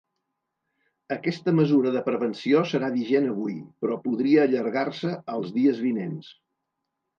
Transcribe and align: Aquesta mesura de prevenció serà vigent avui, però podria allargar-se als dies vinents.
Aquesta 1.15 1.53
mesura 1.59 1.91
de 1.97 2.01
prevenció 2.07 2.63
serà 2.71 2.89
vigent 2.97 3.29
avui, 3.35 3.55
però 3.85 4.01
podria 4.07 4.49
allargar-se 4.49 5.15
als 5.37 5.55
dies 5.61 5.87
vinents. 5.89 6.35